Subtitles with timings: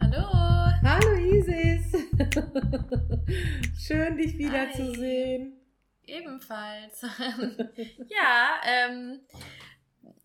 [0.00, 0.26] Hallo.
[0.82, 1.92] Hallo Isis.
[3.78, 5.60] Schön, dich wiederzusehen.
[6.04, 7.02] Ebenfalls.
[8.08, 9.20] ja, ähm,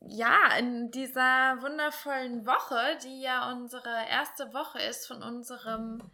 [0.08, 6.12] ja, in dieser wundervollen Woche, die ja unsere erste Woche ist von unserem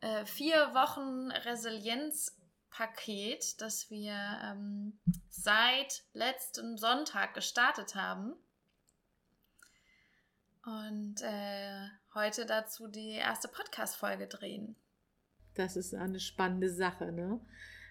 [0.00, 4.98] äh, vier Wochen Resilienzpaket, das wir ähm,
[5.28, 8.34] seit letztem Sonntag gestartet haben.
[10.64, 14.76] Und äh, heute dazu die erste Podcast-Folge drehen.
[15.54, 17.40] Das ist eine spannende Sache, ne?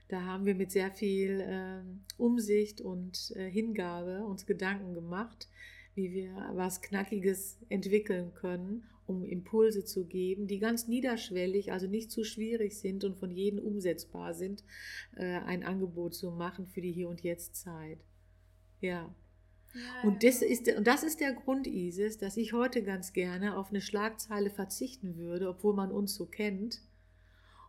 [0.07, 1.81] Da haben wir mit sehr viel äh,
[2.17, 5.47] Umsicht und äh, Hingabe uns Gedanken gemacht,
[5.93, 12.11] wie wir was Knackiges entwickeln können, um Impulse zu geben, die ganz niederschwellig, also nicht
[12.11, 14.63] zu schwierig sind und von jedem umsetzbar sind,
[15.15, 17.99] äh, ein Angebot zu machen für die Hier- und Jetzt-Zeit.
[18.81, 19.13] Ja.
[19.73, 23.55] Ja, und, das ist, und das ist der Grund, Isis, dass ich heute ganz gerne
[23.57, 26.81] auf eine Schlagzeile verzichten würde, obwohl man uns so kennt,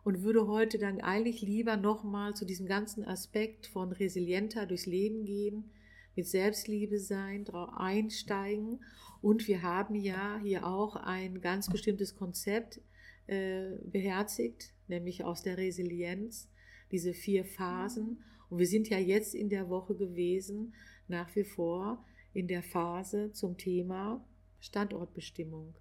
[0.03, 5.25] und würde heute dann eigentlich lieber nochmal zu diesem ganzen Aspekt von resilienter durchs Leben
[5.25, 5.71] gehen,
[6.15, 8.83] mit Selbstliebe sein, drauf einsteigen.
[9.21, 12.81] Und wir haben ja hier auch ein ganz bestimmtes Konzept
[13.27, 16.49] äh, beherzigt, nämlich aus der Resilienz,
[16.91, 18.23] diese vier Phasen.
[18.49, 20.73] Und wir sind ja jetzt in der Woche gewesen,
[21.11, 24.25] nach wie vor in der Phase zum Thema
[24.59, 25.75] Standortbestimmung.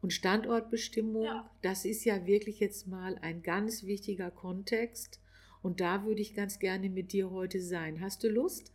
[0.00, 1.50] Und Standortbestimmung, ja.
[1.62, 5.20] das ist ja wirklich jetzt mal ein ganz wichtiger Kontext.
[5.62, 8.00] Und da würde ich ganz gerne mit dir heute sein.
[8.00, 8.72] Hast du Lust?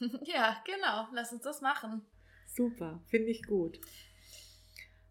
[0.24, 1.06] Ja, genau.
[1.12, 2.02] Lass uns das machen.
[2.48, 3.78] Super, finde ich gut.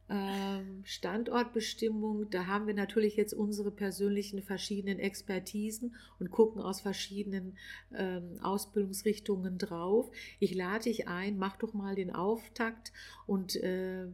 [0.09, 7.57] Ähm, Standortbestimmung, da haben wir natürlich jetzt unsere persönlichen verschiedenen Expertisen und gucken aus verschiedenen
[7.95, 10.11] ähm, Ausbildungsrichtungen drauf.
[10.39, 12.91] Ich lade dich ein, mach doch mal den Auftakt
[13.25, 14.07] und äh,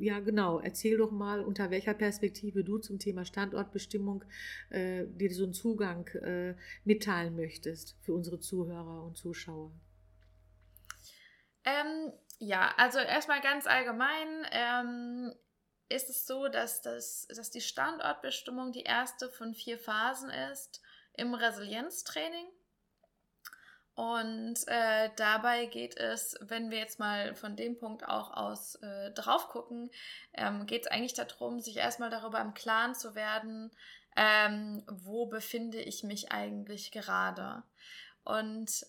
[0.00, 0.60] ja, genau.
[0.60, 4.24] Erzähl doch mal, unter welcher Perspektive du zum Thema Standortbestimmung
[4.70, 9.70] äh, dir so einen Zugang äh, mitteilen möchtest für unsere Zuhörer und Zuschauer.
[11.64, 15.34] Ähm, ja, also erstmal ganz allgemein ähm,
[15.90, 20.80] ist es so, dass, das, dass die Standortbestimmung die erste von vier Phasen ist
[21.12, 22.46] im Resilienztraining.
[23.94, 29.10] Und äh, dabei geht es, wenn wir jetzt mal von dem Punkt auch aus äh,
[29.12, 29.90] drauf gucken,
[30.32, 33.70] ähm, geht es eigentlich darum, sich erstmal darüber im Klaren zu werden,
[34.16, 37.64] ähm, wo befinde ich mich eigentlich gerade.
[38.24, 38.86] Und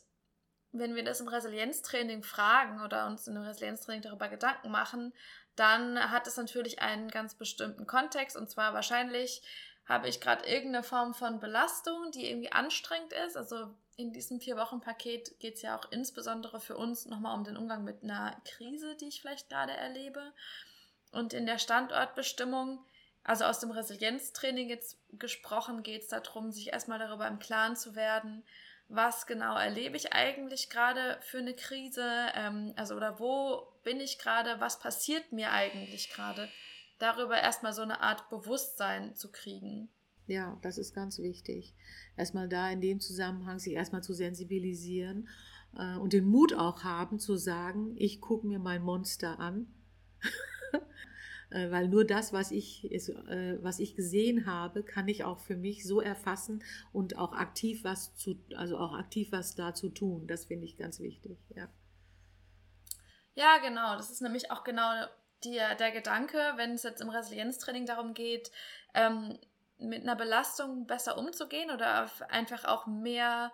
[0.72, 5.14] wenn wir das im Resilienztraining fragen oder uns in einem Resilienztraining darüber Gedanken machen,
[5.56, 9.42] dann hat es natürlich einen ganz bestimmten Kontext und zwar wahrscheinlich
[9.86, 13.36] habe ich gerade irgendeine Form von Belastung, die irgendwie anstrengend ist.
[13.36, 17.84] Also in diesem Vier-Wochen-Paket geht es ja auch insbesondere für uns nochmal um den Umgang
[17.84, 20.34] mit einer Krise, die ich vielleicht gerade erlebe.
[21.12, 22.86] Und in der Standortbestimmung,
[23.24, 27.96] also aus dem Resilienztraining jetzt gesprochen, geht es darum, sich erstmal darüber im Klaren zu
[27.96, 28.44] werden,
[28.94, 34.20] was genau erlebe ich eigentlich gerade für eine Krise, ähm, also oder wo bin ich
[34.20, 36.50] gerade, was passiert mir eigentlich gerade,
[37.00, 39.90] darüber erstmal so eine Art Bewusstsein zu kriegen.
[40.28, 41.74] Ja, das ist ganz wichtig.
[42.16, 45.28] Erstmal da in dem Zusammenhang sich erstmal zu sensibilisieren
[45.78, 49.74] äh, und den Mut auch haben zu sagen, ich gucke mir mein Monster an.
[51.52, 55.58] Äh, weil nur das, was ich, äh, was ich gesehen habe, kann ich auch für
[55.58, 56.64] mich so erfassen
[56.94, 60.28] und auch aktiv was zu, also auch aktiv was dazu tun.
[60.28, 61.68] Das finde ich ganz wichtig, ja.
[63.36, 63.96] Ja, genau.
[63.96, 65.06] Das ist nämlich auch genau
[65.44, 68.52] die, der Gedanke, wenn es jetzt im Resilienztraining darum geht,
[68.94, 69.38] ähm,
[69.78, 73.52] mit einer Belastung besser umzugehen oder einfach auch mehr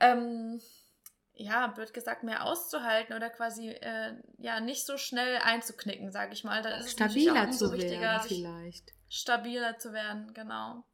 [0.00, 0.60] ähm,
[1.34, 6.44] ja, blöd gesagt, mehr auszuhalten oder quasi äh, ja nicht so schnell einzuknicken, sage ich
[6.44, 6.62] mal.
[6.62, 8.92] Dann ist stabiler es zu werden, vielleicht.
[9.08, 10.84] Stabiler zu werden, genau.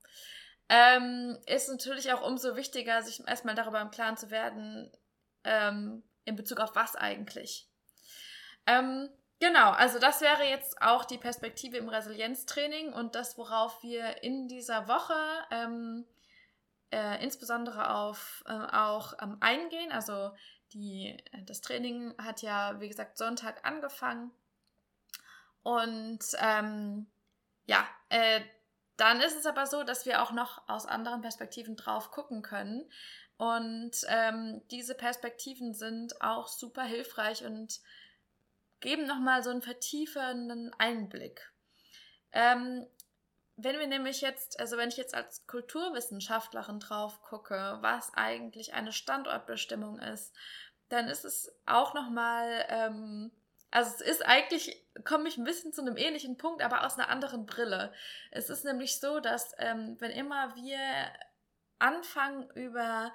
[0.69, 4.93] Ähm, ist natürlich auch umso wichtiger, sich erstmal darüber im Klaren zu werden,
[5.45, 7.69] ähm, in Bezug auf was eigentlich.
[8.67, 9.09] Ähm,
[9.41, 14.47] genau, also das wäre jetzt auch die Perspektive im Resilienztraining und das, worauf wir in
[14.47, 15.15] dieser Woche
[15.51, 16.07] ähm,
[16.91, 19.93] äh, insbesondere auf äh, auch ähm, eingehen.
[19.93, 20.31] Also
[20.73, 24.31] die, das Training hat ja, wie gesagt, Sonntag angefangen.
[25.63, 27.07] Und ähm,
[27.67, 28.41] ja, äh,
[28.97, 32.91] dann ist es aber so, dass wir auch noch aus anderen Perspektiven drauf gucken können.
[33.37, 37.81] Und ähm, diese Perspektiven sind auch super hilfreich und
[38.81, 41.53] geben nochmal so einen vertiefenden Einblick.
[42.33, 42.87] Ähm,
[43.61, 48.93] wenn wir nämlich jetzt, also wenn ich jetzt als Kulturwissenschaftlerin drauf gucke, was eigentlich eine
[48.93, 50.33] Standortbestimmung ist,
[50.89, 53.33] dann ist es auch nochmal, ähm,
[53.73, 57.09] also es ist eigentlich, komme ich ein bisschen zu einem ähnlichen Punkt, aber aus einer
[57.09, 57.93] anderen Brille.
[58.31, 60.79] Es ist nämlich so, dass ähm, wenn immer wir
[61.81, 63.13] anfangen über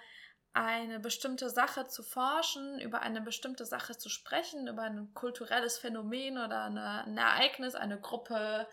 [0.52, 6.38] eine bestimmte Sache zu forschen, über eine bestimmte Sache zu sprechen, über ein kulturelles Phänomen
[6.38, 8.68] oder eine, ein Ereignis, eine Gruppe,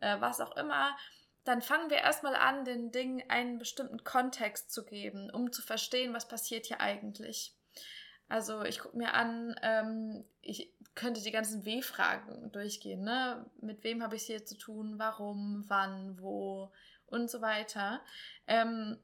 [0.00, 0.96] äh, was auch immer,
[1.44, 6.12] dann fangen wir erstmal an, den Dingen einen bestimmten Kontext zu geben, um zu verstehen,
[6.12, 7.54] was passiert hier eigentlich.
[8.28, 13.04] Also ich gucke mir an, ähm, ich könnte die ganzen W-Fragen durchgehen.
[13.04, 13.48] Ne?
[13.60, 14.98] Mit wem habe ich es hier zu tun?
[14.98, 15.64] Warum?
[15.68, 16.20] Wann?
[16.20, 16.72] Wo?
[17.06, 18.00] Und so weiter.
[18.48, 18.98] Ähm,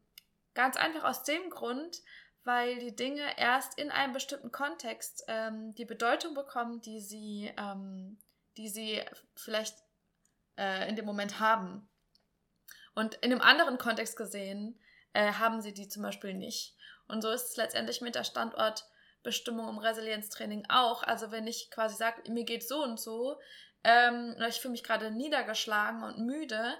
[0.54, 2.02] ganz einfach aus dem Grund,
[2.42, 8.18] weil die Dinge erst in einem bestimmten Kontext ähm, die Bedeutung bekommen, die sie, ähm,
[8.56, 9.00] die sie
[9.36, 9.76] vielleicht
[10.62, 11.88] äh, in dem Moment haben.
[12.94, 14.78] Und in einem anderen Kontext gesehen
[15.12, 16.76] äh, haben sie die zum Beispiel nicht.
[17.08, 21.02] Und so ist es letztendlich mit der Standortbestimmung im Resilienztraining auch.
[21.02, 23.38] Also wenn ich quasi sage, mir geht so und so,
[23.84, 26.74] ähm, oder ich fühle mich gerade niedergeschlagen und müde,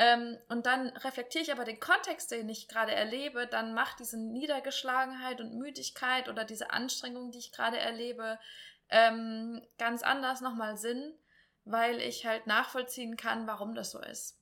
[0.00, 4.16] ähm, und dann reflektiere ich aber den Kontext, den ich gerade erlebe, dann macht diese
[4.16, 8.38] Niedergeschlagenheit und Müdigkeit oder diese Anstrengung, die ich gerade erlebe,
[8.90, 11.18] ähm, ganz anders nochmal Sinn,
[11.70, 14.38] weil ich halt nachvollziehen kann, warum das so ist.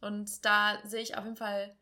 [0.00, 1.76] Und da sehe ich auf jeden Fall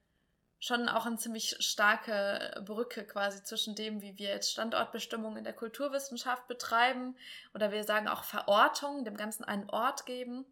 [0.58, 5.52] schon auch eine ziemlich starke Brücke quasi zwischen dem, wie wir jetzt Standortbestimmung in der
[5.52, 7.16] Kulturwissenschaft betreiben
[7.52, 10.46] oder wir sagen auch Verortung, dem Ganzen einen Ort geben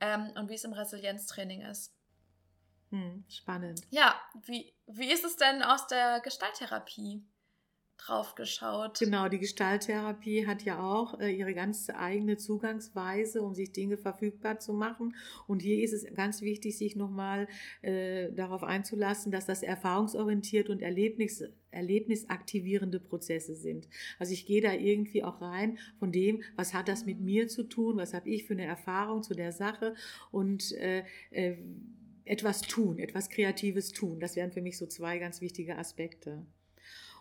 [0.00, 1.94] ähm, und wie es im Resilienztraining ist.
[2.90, 3.82] Hm, spannend.
[3.90, 7.24] Ja, wie, wie ist es denn aus der Gestalttherapie?
[7.98, 8.98] Drauf geschaut.
[8.98, 14.58] Genau, die Gestalttherapie hat ja auch äh, ihre ganz eigene Zugangsweise, um sich Dinge verfügbar
[14.58, 15.14] zu machen.
[15.46, 17.48] Und hier ist es ganz wichtig, sich nochmal
[17.82, 23.88] äh, darauf einzulassen, dass das erfahrungsorientiert und Erlebnis, erlebnisaktivierende Prozesse sind.
[24.18, 27.64] Also ich gehe da irgendwie auch rein von dem, was hat das mit mir zu
[27.64, 29.94] tun, was habe ich für eine Erfahrung zu der Sache
[30.30, 31.56] und äh, äh,
[32.24, 34.20] etwas tun, etwas Kreatives tun.
[34.20, 36.46] Das wären für mich so zwei ganz wichtige Aspekte.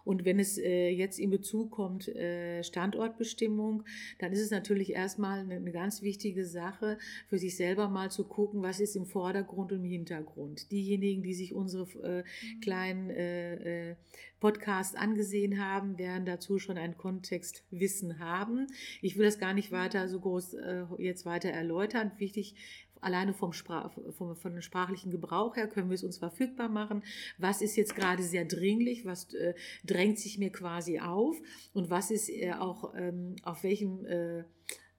[0.08, 3.84] Und wenn es äh, jetzt in Bezug kommt, äh, Standortbestimmung,
[4.20, 8.24] dann ist es natürlich erstmal eine, eine, ganz wichtige Sache, für sich selber mal zu
[8.24, 10.72] gucken, was ist im Vordergrund und im Hintergrund.
[10.72, 12.60] Diejenigen, die sich unsere äh, mhm.
[12.62, 13.96] kleinen äh, äh,
[14.40, 18.68] Podcasts angesehen haben, werden dazu schon ein Kontextwissen haben.
[19.02, 22.14] Ich will das gar nicht weiter so groß äh, jetzt weiter erläutern.
[22.18, 22.56] Wichtig
[23.02, 27.04] alleine vom, Sprach, vom, sprachlichen Gebrauch her können wir es uns verfügbar machen.
[27.38, 29.06] Was ist jetzt gerade sehr dringlich?
[29.06, 29.54] Was äh,
[29.84, 31.38] drängt sich mir quasi auf?
[31.74, 34.44] Und was ist äh, auch, ähm, auf welchem äh,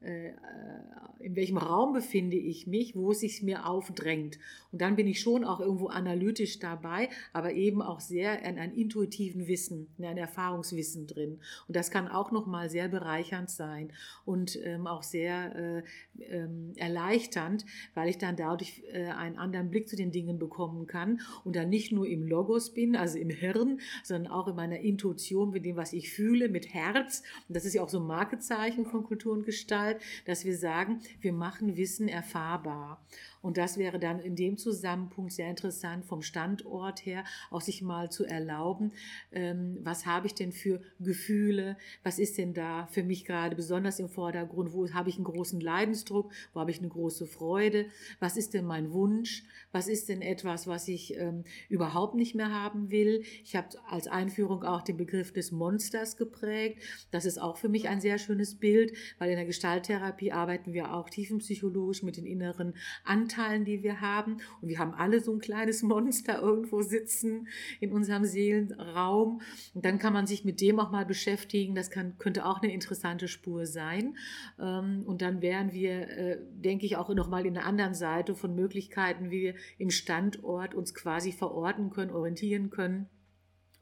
[0.01, 4.39] in welchem Raum befinde ich mich, wo es sich mir aufdrängt.
[4.71, 8.75] Und dann bin ich schon auch irgendwo analytisch dabei, aber eben auch sehr in einem
[8.75, 11.41] intuitiven Wissen, in einem Erfahrungswissen drin.
[11.67, 13.93] Und das kann auch nochmal sehr bereichernd sein
[14.25, 15.83] und ähm, auch sehr äh,
[16.23, 17.65] ähm, erleichternd,
[17.95, 21.69] weil ich dann dadurch äh, einen anderen Blick zu den Dingen bekommen kann und dann
[21.69, 25.77] nicht nur im Logos bin, also im Hirn, sondern auch in meiner Intuition, mit dem,
[25.77, 27.23] was ich fühle, mit Herz.
[27.49, 30.57] Und das ist ja auch so ein Markezeichen von Kultur und Gestalt Vielfalt, dass wir
[30.57, 33.01] sagen, wir machen Wissen erfahrbar.
[33.49, 38.11] Und das wäre dann in dem Zusammenpunkt sehr interessant vom Standort her, auch sich mal
[38.11, 38.93] zu erlauben,
[39.33, 44.01] ähm, was habe ich denn für Gefühle, was ist denn da für mich gerade besonders
[44.01, 47.87] im Vordergrund, wo habe ich einen großen Leidensdruck, wo habe ich eine große Freude,
[48.21, 52.53] was ist denn mein Wunsch, was ist denn etwas, was ich ähm, überhaupt nicht mehr
[52.53, 53.23] haben will.
[53.45, 56.83] Ich habe als Einführung auch den Begriff des Monsters geprägt.
[57.13, 60.93] Das ist auch für mich ein sehr schönes Bild, weil in der Gestalttherapie arbeiten wir
[60.93, 62.75] auch tiefenpsychologisch mit den inneren
[63.05, 64.39] Anteilen Anteilen, die wir haben.
[64.61, 67.49] Und wir haben alle so ein kleines Monster irgendwo sitzen
[67.81, 69.41] in unserem Seelenraum.
[69.75, 71.75] Und dann kann man sich mit dem auch mal beschäftigen.
[71.75, 74.17] Das kann, könnte auch eine interessante Spur sein.
[74.59, 78.55] Ähm, und dann wären wir, äh, denke ich, auch nochmal in der anderen Seite von
[78.55, 83.09] Möglichkeiten, wie wir im Standort uns quasi verorten können, orientieren können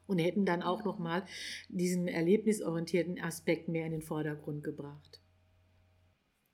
[0.05, 1.23] und hätten dann auch nochmal
[1.67, 5.19] diesen erlebnisorientierten Aspekt mehr in den Vordergrund gebracht.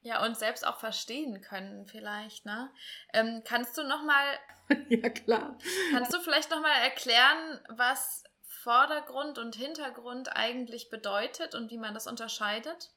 [0.04, 2.70] Ja, und selbst auch verstehen können vielleicht, ne?
[3.14, 4.26] Ähm, kannst du noch mal...
[4.90, 5.58] ja, klar.
[5.92, 11.94] Kannst du vielleicht noch mal erklären, was Vordergrund und Hintergrund eigentlich bedeutet und wie man
[11.94, 12.92] das unterscheidet?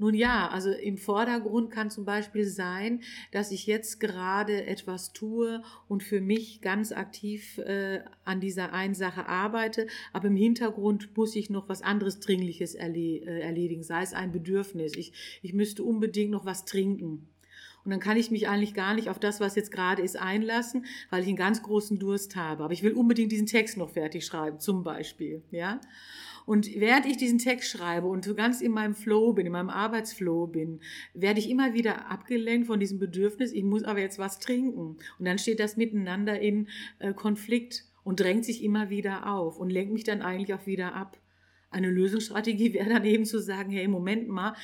[0.00, 3.02] Nun ja, also im Vordergrund kann zum Beispiel sein,
[3.32, 8.94] dass ich jetzt gerade etwas tue und für mich ganz aktiv äh, an dieser einen
[8.94, 14.14] Sache arbeite, aber im Hintergrund muss ich noch was anderes Dringliches äh, erledigen, sei es
[14.14, 14.94] ein Bedürfnis.
[14.96, 17.28] Ich, ich müsste unbedingt noch was trinken.
[17.84, 20.86] Und dann kann ich mich eigentlich gar nicht auf das, was jetzt gerade ist, einlassen,
[21.10, 22.64] weil ich einen ganz großen Durst habe.
[22.64, 25.78] Aber ich will unbedingt diesen Text noch fertig schreiben, zum Beispiel, ja.
[26.50, 29.70] Und während ich diesen Text schreibe und so ganz in meinem Flow bin, in meinem
[29.70, 30.80] Arbeitsflow bin,
[31.14, 34.96] werde ich immer wieder abgelenkt von diesem Bedürfnis, ich muss aber jetzt was trinken.
[35.20, 36.66] Und dann steht das miteinander in
[36.98, 40.96] äh, Konflikt und drängt sich immer wieder auf und lenkt mich dann eigentlich auch wieder
[40.96, 41.19] ab.
[41.72, 44.56] Eine Lösungsstrategie wäre dann eben zu sagen, hey, Moment mal,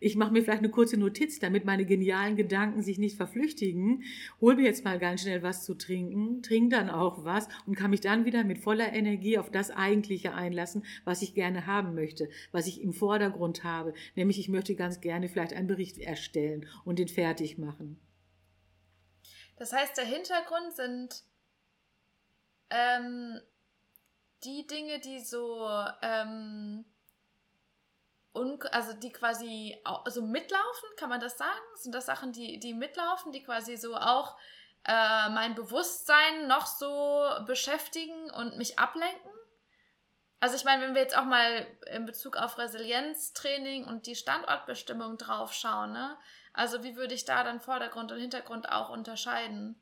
[0.00, 4.04] ich mache mir vielleicht eine kurze Notiz, damit meine genialen Gedanken sich nicht verflüchtigen,
[4.40, 7.90] hol mir jetzt mal ganz schnell was zu trinken, trink dann auch was und kann
[7.90, 12.30] mich dann wieder mit voller Energie auf das Eigentliche einlassen, was ich gerne haben möchte,
[12.52, 16.98] was ich im Vordergrund habe, nämlich ich möchte ganz gerne vielleicht einen Bericht erstellen und
[16.98, 18.00] den fertig machen.
[19.56, 21.24] Das heißt, der Hintergrund sind
[22.70, 23.40] ähm,
[24.44, 25.68] die Dinge, die so,
[26.02, 26.84] ähm,
[28.70, 31.64] also die quasi also mitlaufen, kann man das sagen?
[31.76, 34.36] Sind das Sachen, die, die mitlaufen, die quasi so auch
[34.84, 39.30] äh, mein Bewusstsein noch so beschäftigen und mich ablenken?
[40.38, 45.16] Also ich meine, wenn wir jetzt auch mal in Bezug auf Resilienztraining und die Standortbestimmung
[45.16, 46.16] drauf schauen, ne?
[46.52, 49.80] Also wie würde ich da dann Vordergrund und Hintergrund auch unterscheiden?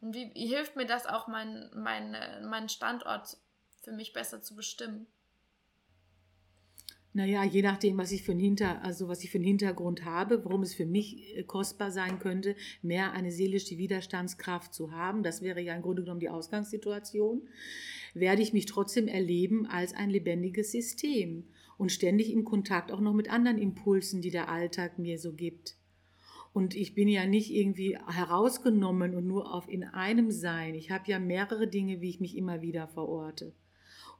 [0.00, 2.12] Und wie, wie hilft mir das auch, mein, mein,
[2.48, 3.36] meinen Standort
[3.84, 5.06] für mich besser zu bestimmen?
[7.16, 10.44] Naja, je nachdem, was ich für einen Hinter, also was ich für einen Hintergrund habe,
[10.44, 15.40] warum es für mich äh, kostbar sein könnte, mehr eine seelische Widerstandskraft zu haben, das
[15.40, 17.42] wäre ja im Grunde genommen die Ausgangssituation,
[18.14, 21.44] werde ich mich trotzdem erleben als ein lebendiges System
[21.78, 25.76] und ständig im Kontakt auch noch mit anderen Impulsen, die der Alltag mir so gibt.
[26.52, 30.74] Und ich bin ja nicht irgendwie herausgenommen und nur auf in einem Sein.
[30.74, 33.52] Ich habe ja mehrere Dinge, wie ich mich immer wieder verorte.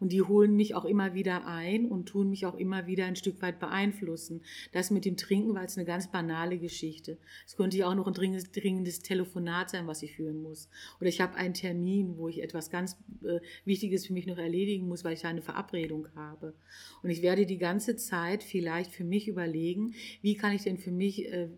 [0.00, 3.16] Und die holen mich auch immer wieder ein und tun mich auch immer wieder ein
[3.16, 4.42] Stück weit beeinflussen.
[4.72, 7.18] Das mit dem Trinken war jetzt eine ganz banale Geschichte.
[7.46, 10.68] Es könnte ja auch noch ein dringendes, dringendes Telefonat sein, was ich führen muss.
[11.00, 14.88] Oder ich habe einen Termin, wo ich etwas ganz äh, Wichtiges für mich noch erledigen
[14.88, 16.54] muss, weil ich da eine Verabredung habe.
[17.02, 20.92] Und ich werde die ganze Zeit vielleicht für mich überlegen, wie kann ich denn für
[20.92, 21.48] mich äh,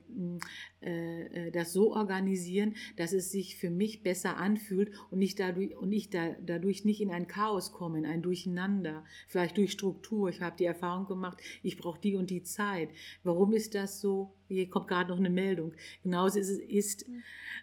[0.87, 5.76] äh, äh, das so organisieren, dass es sich für mich besser anfühlt und nicht dadurch
[5.76, 10.28] und ich da, dadurch nicht in ein Chaos komme, in ein Durcheinander, vielleicht durch Struktur.
[10.28, 12.90] Ich habe die Erfahrung gemacht, ich brauche die und die Zeit.
[13.23, 14.35] Warum ist das so?
[14.49, 15.73] Hier kommt gerade noch eine Meldung.
[16.02, 17.06] Genauso ist es ist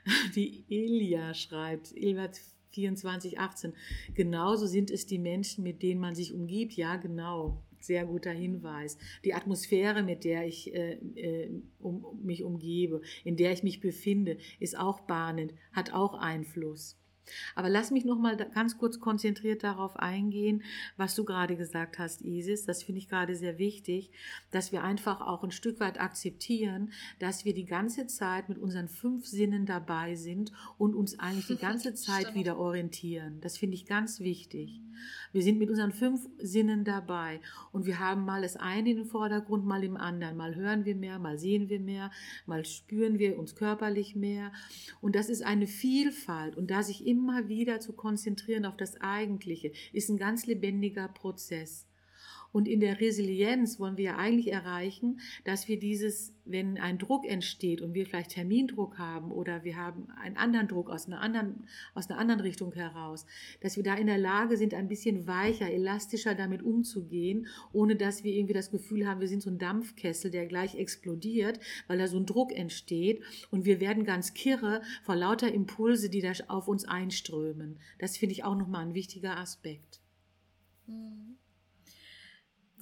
[0.35, 2.29] die Elia schreibt, Elia
[2.71, 3.73] 24, 18.
[4.15, 6.73] Genauso sind es die Menschen, mit denen man sich umgibt.
[6.73, 7.61] Ja, genau.
[7.79, 8.97] Sehr guter Hinweis.
[9.25, 14.37] Die Atmosphäre, mit der ich äh, äh, um, mich umgebe, in der ich mich befinde,
[14.61, 16.97] ist auch bahnend, hat auch Einfluss.
[17.55, 20.63] Aber lass mich noch mal ganz kurz konzentriert darauf eingehen,
[20.97, 22.65] was du gerade gesagt hast, Isis.
[22.65, 24.11] Das finde ich gerade sehr wichtig,
[24.51, 28.87] dass wir einfach auch ein Stück weit akzeptieren, dass wir die ganze Zeit mit unseren
[28.87, 33.39] fünf Sinnen dabei sind und uns eigentlich die ganze Zeit wieder orientieren.
[33.41, 34.81] Das finde ich ganz wichtig.
[35.31, 37.39] Wir sind mit unseren fünf Sinnen dabei
[37.71, 40.37] und wir haben mal das eine in den Vordergrund, mal im anderen.
[40.37, 42.11] Mal hören wir mehr, mal sehen wir mehr,
[42.45, 44.51] mal spüren wir uns körperlich mehr.
[45.01, 49.71] Und das ist eine Vielfalt und da sich immer wieder zu konzentrieren auf das Eigentliche,
[49.91, 51.87] ist ein ganz lebendiger Prozess.
[52.53, 57.25] Und in der Resilienz wollen wir ja eigentlich erreichen, dass wir dieses, wenn ein Druck
[57.25, 61.67] entsteht und wir vielleicht Termindruck haben oder wir haben einen anderen Druck aus einer anderen,
[61.95, 63.25] aus einer anderen Richtung heraus,
[63.61, 68.23] dass wir da in der Lage sind, ein bisschen weicher, elastischer damit umzugehen, ohne dass
[68.23, 72.07] wir irgendwie das Gefühl haben, wir sind so ein Dampfkessel, der gleich explodiert, weil da
[72.07, 76.67] so ein Druck entsteht und wir werden ganz kirre vor lauter Impulse, die da auf
[76.67, 77.79] uns einströmen.
[77.97, 80.01] Das finde ich auch nochmal ein wichtiger Aspekt.
[80.85, 81.37] Mhm.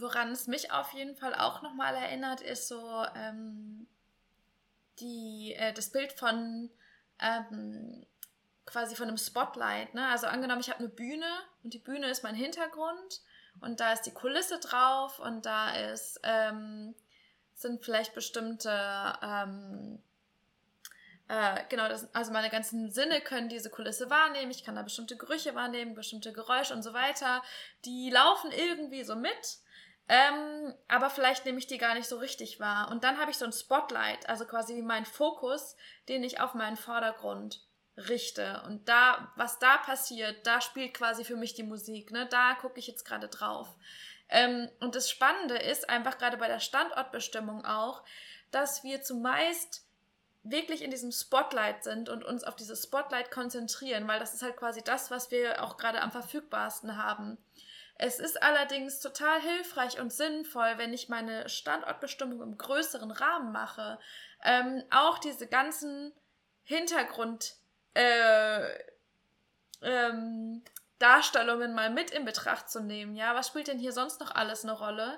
[0.01, 3.88] Woran es mich auf jeden Fall auch nochmal erinnert, ist so ähm,
[5.00, 6.70] die, äh, das Bild von
[7.20, 8.05] ähm,
[8.65, 9.93] quasi von einem Spotlight.
[9.93, 10.08] Ne?
[10.08, 11.29] Also angenommen, ich habe eine Bühne
[11.63, 13.22] und die Bühne ist mein Hintergrund
[13.60, 16.96] und da ist die Kulisse drauf und da ist, ähm,
[17.53, 18.72] sind vielleicht bestimmte,
[19.22, 20.01] ähm,
[21.27, 24.51] äh, genau, das, also meine ganzen Sinne können diese Kulisse wahrnehmen.
[24.51, 27.43] Ich kann da bestimmte Gerüche wahrnehmen, bestimmte Geräusche und so weiter.
[27.86, 29.60] Die laufen irgendwie so mit.
[30.08, 32.91] Ähm, aber vielleicht nehme ich die gar nicht so richtig wahr.
[32.91, 35.75] Und dann habe ich so ein Spotlight, also quasi mein Fokus,
[36.10, 37.62] den ich auf meinen Vordergrund
[37.98, 38.62] richte.
[38.65, 42.12] Und da, was da passiert, da spielt quasi für mich die Musik.
[42.12, 42.27] Ne?
[42.27, 43.67] Da gucke ich jetzt gerade drauf.
[44.29, 48.03] Ähm, und das Spannende ist einfach gerade bei der Standortbestimmung auch,
[48.51, 49.86] dass wir zumeist
[50.43, 54.58] wirklich in diesem Spotlight sind und uns auf dieses Spotlight konzentrieren, weil das ist halt
[54.58, 57.38] quasi das, was wir auch gerade am verfügbarsten haben.
[57.95, 64.00] Es ist allerdings total hilfreich und sinnvoll, wenn ich meine Standortbestimmung im größeren Rahmen mache,
[64.43, 66.12] ähm, auch diese ganzen
[66.63, 67.55] Hintergrund
[67.93, 68.74] äh,
[69.81, 70.63] ähm,
[71.00, 73.15] mal mit in Betracht zu nehmen.
[73.15, 75.17] Ja, was spielt denn hier sonst noch alles eine Rolle?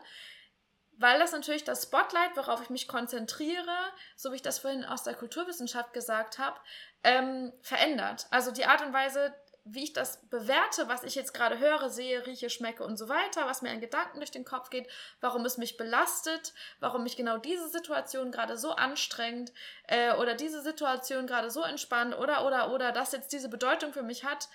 [0.98, 3.76] Weil das natürlich das Spotlight, worauf ich mich konzentriere,
[4.16, 6.60] so wie ich das vorhin aus der Kulturwissenschaft gesagt habe,
[7.04, 8.28] ähm, verändert.
[8.30, 9.34] Also die Art und Weise,
[9.66, 13.46] wie ich das bewerte, was ich jetzt gerade höre, sehe, rieche, schmecke und so weiter,
[13.46, 14.88] was mir an Gedanken durch den Kopf geht,
[15.22, 19.54] warum es mich belastet, warum mich genau diese Situation gerade so anstrengt
[19.88, 24.04] äh, oder diese Situation gerade so entspannt oder oder oder das jetzt diese Bedeutung für
[24.04, 24.50] mich hat,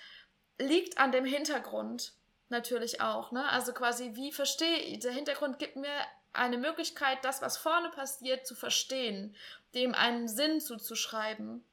[0.59, 2.13] liegt an dem Hintergrund
[2.49, 3.31] natürlich auch.
[3.31, 3.47] Ne?
[3.49, 5.89] Also quasi, wie verstehe ich, der Hintergrund gibt mir
[6.33, 9.35] eine Möglichkeit, das, was vorne passiert, zu verstehen,
[9.73, 11.63] dem einen Sinn zuzuschreiben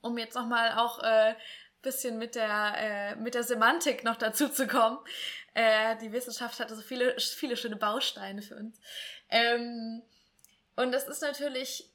[0.00, 1.34] um jetzt nochmal auch äh,
[1.82, 4.98] bisschen mit der, äh, mit der Semantik noch dazu zu kommen.
[5.54, 8.80] Äh, die Wissenschaft hatte so viele, viele schöne Bausteine für uns.
[9.28, 10.02] Ähm,
[10.76, 11.90] und das ist natürlich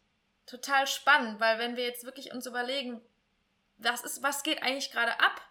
[0.46, 3.02] total spannend, weil wenn wir jetzt wirklich uns überlegen,
[3.78, 5.42] was ist, was geht eigentlich gerade ab,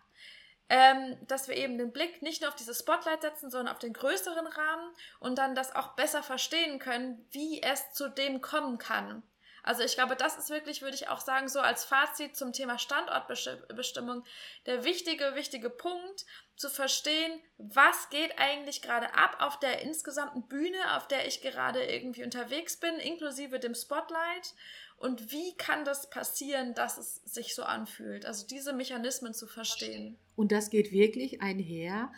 [0.68, 3.92] ähm, dass wir eben den Blick nicht nur auf dieses Spotlight setzen, sondern auf den
[3.92, 9.22] größeren Rahmen und dann das auch besser verstehen können, wie es zu dem kommen kann.
[9.62, 12.78] Also ich glaube, das ist wirklich, würde ich auch sagen, so als Fazit zum Thema
[12.78, 14.24] Standortbestimmung
[14.66, 16.24] der wichtige, wichtige Punkt,
[16.56, 21.82] zu verstehen, was geht eigentlich gerade ab auf der insgesamten Bühne, auf der ich gerade
[21.82, 24.54] irgendwie unterwegs bin, inklusive dem Spotlight.
[24.96, 28.24] Und wie kann das passieren, dass es sich so anfühlt?
[28.24, 30.16] Also diese Mechanismen zu verstehen.
[30.36, 32.12] Und das geht wirklich einher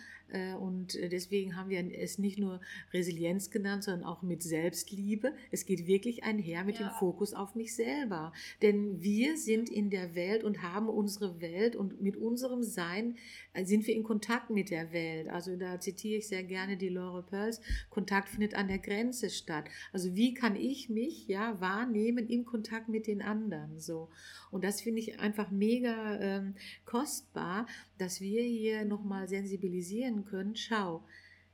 [0.59, 2.61] und äh, deswegen haben wir es nicht nur
[2.93, 5.33] Resilienz genannt, sondern auch mit Selbstliebe.
[5.51, 6.89] Es geht wirklich einher mit ja.
[6.89, 8.33] dem Fokus auf mich selber.
[8.63, 13.17] Denn wir sind in der Welt und haben unsere Welt und mit unserem Sein
[13.53, 15.29] äh, sind wir in Kontakt mit der Welt.
[15.29, 17.61] Also da zitiere ich sehr gerne die Laura Pearls.
[17.91, 19.67] Kontakt findet an der Grenze statt.
[19.93, 24.09] Also wie kann ich mich ja wahrnehmen im Kontakt mit den anderen so?
[24.51, 27.67] Und das finde ich einfach mega ähm, kostbar,
[27.99, 30.55] dass wir hier nochmal sensibilisieren können.
[30.55, 31.05] Schau,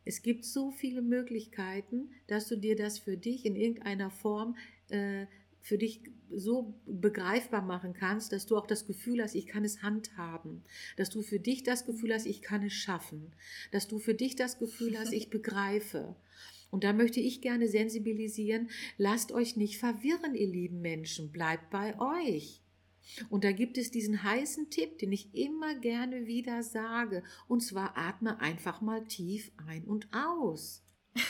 [0.05, 4.57] es gibt so viele Möglichkeiten, dass du dir das für dich in irgendeiner Form
[4.89, 5.27] äh,
[5.63, 9.83] für dich so begreifbar machen kannst, dass du auch das Gefühl hast, ich kann es
[9.83, 10.63] handhaben,
[10.97, 13.33] dass du für dich das Gefühl hast, ich kann es schaffen,
[13.73, 16.17] dass du für dich das Gefühl hast, ich begreife.
[16.71, 21.99] Und da möchte ich gerne sensibilisieren, lasst euch nicht verwirren, ihr lieben Menschen, bleibt bei
[21.99, 22.63] euch.
[23.29, 27.23] Und da gibt es diesen heißen Tipp, den ich immer gerne wieder sage.
[27.49, 30.83] Und zwar atme einfach mal tief ein und aus.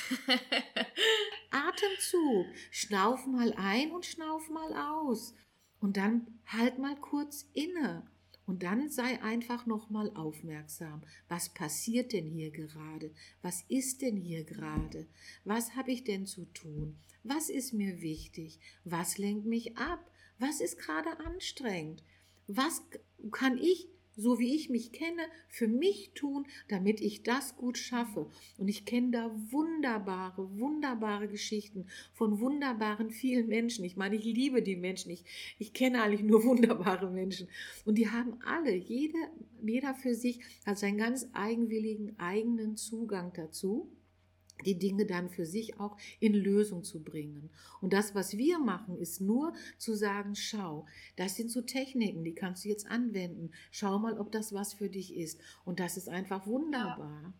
[1.50, 2.46] Atemzug.
[2.70, 5.34] Schnauf mal ein und schnauf mal aus.
[5.80, 8.06] Und dann halt mal kurz inne.
[8.46, 11.02] Und dann sei einfach noch mal aufmerksam.
[11.28, 13.12] Was passiert denn hier gerade?
[13.42, 15.06] Was ist denn hier gerade?
[15.44, 16.98] Was habe ich denn zu tun?
[17.22, 18.58] Was ist mir wichtig?
[18.84, 20.04] Was lenkt mich ab?
[20.40, 22.02] Was ist gerade anstrengend?
[22.46, 22.82] Was
[23.30, 28.26] kann ich, so wie ich mich kenne, für mich tun, damit ich das gut schaffe?
[28.56, 33.84] Und ich kenne da wunderbare, wunderbare Geschichten von wunderbaren vielen Menschen.
[33.84, 35.10] Ich meine, ich liebe die Menschen.
[35.10, 35.26] Ich,
[35.58, 37.46] ich kenne eigentlich nur wunderbare Menschen.
[37.84, 39.30] Und die haben alle, jeder,
[39.62, 43.92] jeder für sich hat seinen ganz eigenwilligen, eigenen Zugang dazu
[44.64, 47.50] die Dinge dann für sich auch in Lösung zu bringen.
[47.80, 52.34] Und das, was wir machen, ist nur zu sagen, schau, das sind so Techniken, die
[52.34, 53.50] kannst du jetzt anwenden.
[53.70, 55.40] Schau mal, ob das was für dich ist.
[55.64, 57.22] Und das ist einfach wunderbar.
[57.22, 57.32] Ja.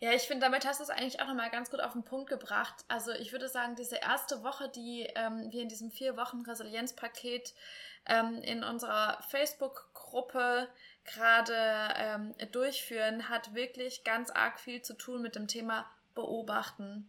[0.00, 2.28] Ja, ich finde, damit hast du es eigentlich auch nochmal ganz gut auf den Punkt
[2.28, 2.84] gebracht.
[2.88, 7.54] Also ich würde sagen, diese erste Woche, die ähm, wir in diesem vier Wochen Resilienzpaket
[8.06, 10.68] ähm, in unserer Facebook-Gruppe
[11.04, 11.54] gerade
[11.96, 17.08] ähm, durchführen, hat wirklich ganz arg viel zu tun mit dem Thema Beobachten.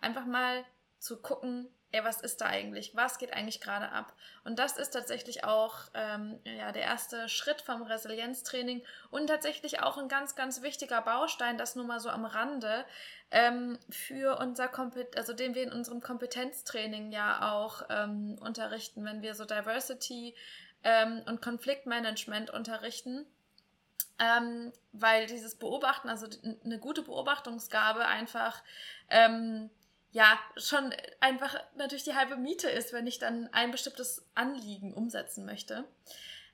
[0.00, 0.64] Einfach mal
[0.98, 2.96] zu gucken, ey, was ist da eigentlich?
[2.96, 4.14] Was geht eigentlich gerade ab?
[4.42, 9.96] Und das ist tatsächlich auch ähm, ja, der erste Schritt vom Resilienztraining und tatsächlich auch
[9.96, 12.84] ein ganz, ganz wichtiger Baustein, das nur mal so am Rande,
[13.30, 19.22] ähm, für unser Kompet also den wir in unserem Kompetenztraining ja auch ähm, unterrichten, wenn
[19.22, 20.34] wir so Diversity
[20.82, 23.24] ähm, und Konfliktmanagement unterrichten.
[24.18, 26.26] Ähm, weil dieses Beobachten, also
[26.64, 28.62] eine gute Beobachtungsgabe einfach
[29.10, 29.70] ähm,
[30.12, 35.44] ja schon einfach natürlich die halbe Miete ist, wenn ich dann ein bestimmtes Anliegen umsetzen
[35.44, 35.84] möchte.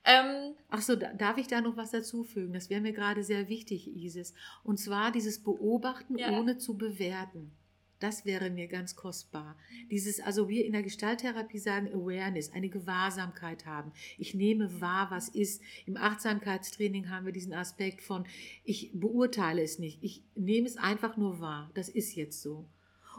[0.03, 2.53] Ähm, Ach so, da, darf ich da noch was dazufügen?
[2.53, 4.33] Das wäre mir gerade sehr wichtig, Isis.
[4.63, 6.31] Und zwar dieses Beobachten ja.
[6.31, 7.55] ohne zu bewerten.
[8.01, 9.55] Das wäre mir ganz kostbar.
[9.91, 13.91] Dieses, also wir in der Gestalttherapie sagen Awareness, eine Gewahrsamkeit haben.
[14.17, 15.61] Ich nehme wahr, was ist.
[15.85, 18.25] Im Achtsamkeitstraining haben wir diesen Aspekt von,
[18.63, 19.99] ich beurteile es nicht.
[20.01, 21.69] Ich nehme es einfach nur wahr.
[21.75, 22.65] Das ist jetzt so.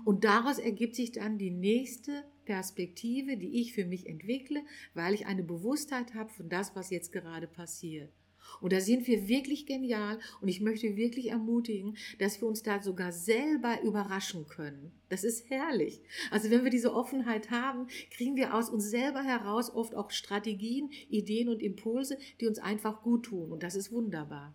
[0.04, 4.64] Und daraus ergibt sich dann die nächste Perspektive, die ich für mich entwickle,
[4.94, 8.12] weil ich eine Bewusstheit habe von das, was jetzt gerade passiert.
[8.60, 12.82] Und da sind wir wirklich genial und ich möchte wirklich ermutigen, dass wir uns da
[12.82, 14.92] sogar selber überraschen können.
[15.08, 16.02] Das ist herrlich.
[16.30, 20.90] Also wenn wir diese Offenheit haben, kriegen wir aus uns selber heraus oft auch Strategien,
[21.08, 23.52] Ideen und Impulse, die uns einfach gut tun.
[23.52, 24.54] Und das ist wunderbar.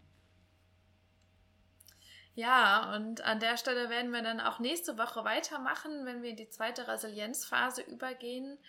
[2.38, 6.36] Ja, und an der Stelle werden wir dann auch nächste Woche weitermachen, wenn wir in
[6.36, 8.60] die zweite Resilienzphase übergehen.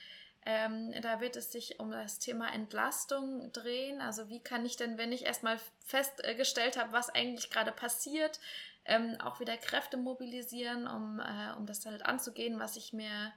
[0.47, 4.01] Ähm, da wird es sich um das Thema Entlastung drehen.
[4.01, 8.41] Also wie kann ich denn, wenn ich erstmal festgestellt habe, was eigentlich gerade passiert,
[8.85, 13.33] ähm, auch wieder Kräfte mobilisieren, um, äh, um das halt anzugehen, was ich mir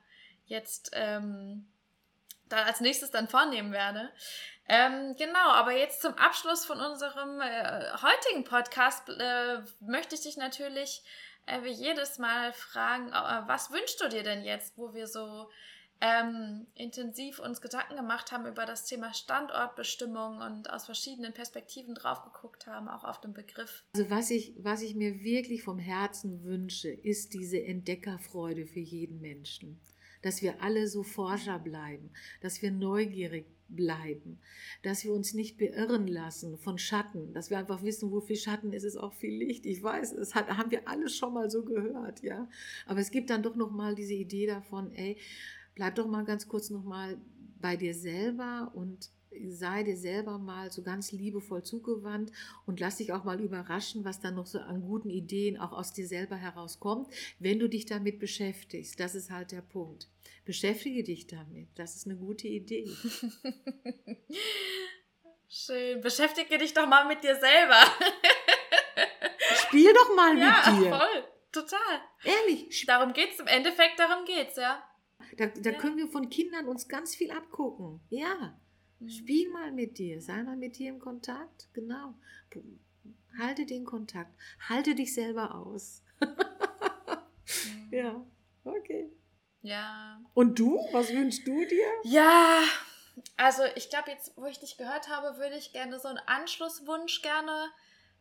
[0.45, 1.67] jetzt ähm,
[2.47, 4.09] da als nächstes dann vornehmen werde.
[4.67, 10.37] Ähm, genau, aber jetzt zum Abschluss von unserem äh, heutigen Podcast äh, möchte ich dich
[10.37, 11.03] natürlich
[11.45, 15.49] äh, wie jedes Mal fragen, äh, was wünschst du dir denn jetzt, wo wir so
[16.01, 22.23] ähm, intensiv uns Gedanken gemacht haben über das Thema Standortbestimmung und aus verschiedenen Perspektiven drauf
[22.23, 23.83] geguckt haben, auch auf den Begriff.
[23.95, 29.21] Also was ich, was ich mir wirklich vom Herzen wünsche, ist diese Entdeckerfreude für jeden
[29.21, 29.79] Menschen.
[30.23, 32.11] Dass wir alle so Forscher bleiben,
[32.41, 34.39] dass wir neugierig bleiben,
[34.83, 38.73] dass wir uns nicht beirren lassen von Schatten, dass wir einfach wissen, wo viel Schatten
[38.73, 39.65] ist, ist auch viel Licht.
[39.65, 42.47] Ich weiß, das hat, haben wir alle schon mal so gehört, ja.
[42.85, 45.17] Aber es gibt dann doch noch mal diese Idee davon, ey,
[45.81, 47.19] bleib doch mal ganz kurz noch mal
[47.59, 49.09] bei dir selber und
[49.47, 52.31] sei dir selber mal so ganz liebevoll zugewandt
[52.67, 55.91] und lass dich auch mal überraschen, was dann noch so an guten Ideen auch aus
[55.91, 58.99] dir selber herauskommt, wenn du dich damit beschäftigst.
[58.99, 60.07] Das ist halt der Punkt.
[60.45, 61.69] Beschäftige dich damit.
[61.73, 62.87] Das ist eine gute Idee.
[65.49, 65.99] Schön.
[66.01, 67.81] Beschäftige dich doch mal mit dir selber.
[69.65, 70.89] Spiel doch mal ja, mit dir.
[70.89, 71.23] Ja, voll.
[71.51, 72.01] Total.
[72.23, 72.85] Ehrlich.
[72.85, 74.83] Darum geht's im Endeffekt, darum geht's, ja.
[75.37, 75.77] Da, da ja.
[75.77, 77.99] können wir von Kindern uns ganz viel abgucken.
[78.09, 78.59] Ja.
[78.99, 79.09] Mhm.
[79.09, 80.21] Spiel mal mit dir.
[80.21, 81.69] Sei mal mit dir im Kontakt.
[81.73, 82.15] Genau.
[83.37, 84.35] Halte den Kontakt.
[84.67, 86.03] Halte dich selber aus.
[86.19, 86.27] mhm.
[87.91, 88.25] Ja.
[88.63, 89.11] Okay.
[89.63, 90.21] Ja.
[90.33, 90.79] Und du?
[90.93, 91.87] Was wünschst du dir?
[92.03, 92.63] Ja,
[93.37, 97.21] also ich glaube jetzt, wo ich dich gehört habe, würde ich gerne so einen Anschlusswunsch
[97.21, 97.71] gerne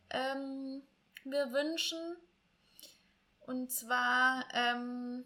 [0.09, 0.83] ähm,
[1.23, 1.99] mir wünschen.
[3.45, 5.25] Und zwar ähm,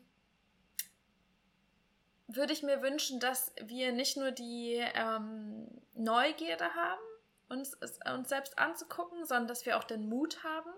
[2.27, 7.01] würde ich mir wünschen, dass wir nicht nur die ähm, Neugierde haben,
[7.49, 10.71] uns, uns selbst anzugucken, sondern dass wir auch den Mut haben.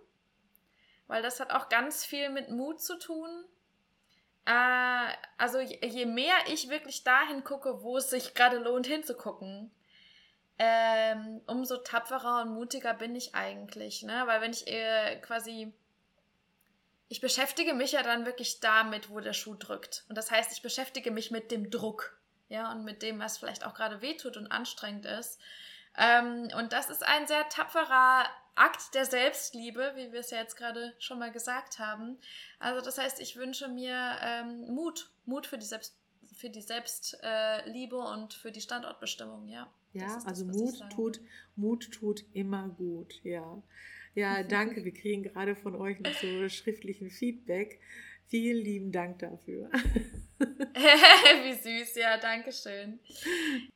[1.07, 3.45] Weil das hat auch ganz viel mit Mut zu tun
[4.47, 9.71] äh, also je, je, mehr ich wirklich dahin gucke, wo es sich gerade lohnt hinzugucken,
[10.57, 14.03] ähm, umso tapferer und mutiger bin ich eigentlich.
[14.03, 14.23] Ne?
[14.25, 15.73] Weil wenn ich äh, quasi
[17.09, 20.05] ich beschäftige mich ja dann wirklich damit, wo der Schuh drückt.
[20.09, 22.17] Und das heißt, ich beschäftige mich mit dem Druck,
[22.49, 25.39] ja, und mit dem, was vielleicht auch gerade wehtut und anstrengend ist.
[25.97, 30.55] Ähm, und das ist ein sehr tapferer Akt der Selbstliebe, wie wir es ja jetzt
[30.55, 32.17] gerade schon mal gesagt haben.
[32.59, 35.95] Also das heißt, ich wünsche mir ähm, Mut, Mut für die Selbst
[36.35, 39.67] für die Selbstliebe äh, und für die Standortbestimmung, ja.
[39.93, 41.21] Ja, das also das, Mut tut,
[41.55, 43.61] Mut tut immer gut, ja.
[44.17, 44.83] Ja, danke.
[44.83, 47.79] Wir kriegen gerade von euch noch so schriftlichen Feedback.
[48.25, 49.69] Vielen lieben Dank dafür.
[50.39, 52.99] Wie süß, ja, danke schön.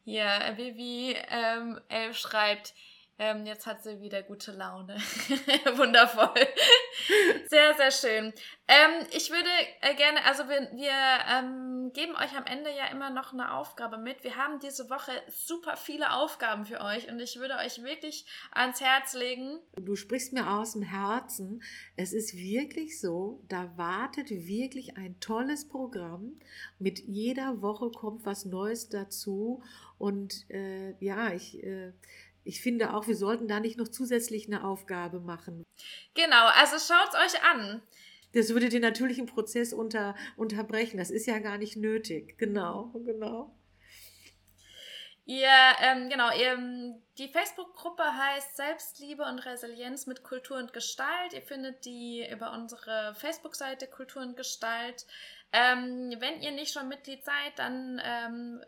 [0.04, 1.80] Ja, Vivi ähm,
[2.14, 2.74] schreibt,
[3.22, 4.96] ähm, jetzt hat sie wieder gute Laune.
[5.78, 6.34] Wundervoll.
[7.48, 8.34] Sehr, sehr schön.
[8.68, 9.48] Ähm, ich würde
[9.82, 10.92] äh, gerne, also wir, wir
[11.30, 14.24] ähm, geben euch am Ende ja immer noch eine Aufgabe mit.
[14.24, 18.82] Wir haben diese Woche super viele Aufgaben für euch und ich würde euch wirklich ans
[18.82, 19.60] Herz legen.
[19.76, 21.62] Du sprichst mir aus dem Herzen.
[21.98, 26.40] Es ist wirklich so, da wartet wirklich ein tolles Programm.
[26.80, 29.62] Mit jeder Woche kommt was Neues dazu
[30.00, 31.62] und äh, ja, ich.
[31.64, 31.92] Äh,
[32.44, 35.64] ich finde auch, wir sollten da nicht noch zusätzlich eine Aufgabe machen.
[36.14, 37.82] Genau, also schaut es euch an.
[38.34, 40.98] Das würde den natürlichen Prozess unter, unterbrechen.
[40.98, 42.38] Das ist ja gar nicht nötig.
[42.38, 43.54] Genau, genau.
[45.26, 45.48] Ihr,
[45.82, 51.34] ähm, genau, ihr, die Facebook-Gruppe heißt Selbstliebe und Resilienz mit Kultur und Gestalt.
[51.34, 55.06] Ihr findet die über unsere Facebook-Seite Kultur und Gestalt.
[55.54, 58.62] Ähm, wenn ihr nicht schon Mitglied seid, dann ähm,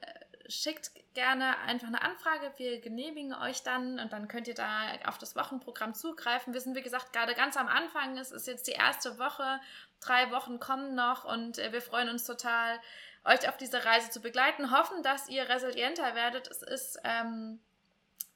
[0.47, 2.51] schickt gerne einfach eine Anfrage.
[2.58, 6.53] Wir genehmigen euch dann und dann könnt ihr da auf das Wochenprogramm zugreifen.
[6.53, 8.17] Wir sind, wie gesagt, gerade ganz am Anfang.
[8.17, 9.60] Es ist jetzt die erste Woche.
[10.01, 12.79] Drei Wochen kommen noch und äh, wir freuen uns total,
[13.25, 14.71] euch auf diese Reise zu begleiten.
[14.71, 16.47] Hoffen, dass ihr resilienter werdet.
[16.49, 17.60] Es ist ähm,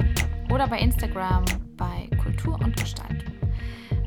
[0.52, 3.26] oder bei Instagram bei Kultur und Gestalt.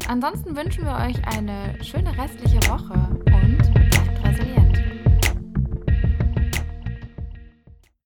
[0.09, 2.95] Ansonsten wünschen wir euch eine schöne restliche Woche
[3.27, 3.70] und